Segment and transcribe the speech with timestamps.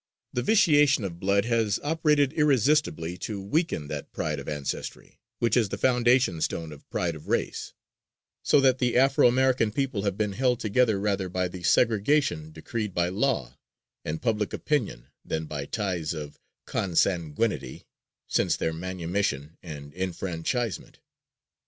[0.33, 5.69] The vitiation of blood has operated irresistibly to weaken that pride of ancestry, which is
[5.69, 7.73] the foundation stone of pride of race;
[8.41, 12.95] so that the Afro American people have been held together rather by the segregation decreed
[12.95, 13.59] by law
[14.03, 17.83] and public opinion than by ties of consanguinity
[18.27, 20.97] since their manumission and enfranchisement.